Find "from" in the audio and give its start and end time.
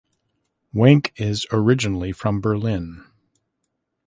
2.11-2.41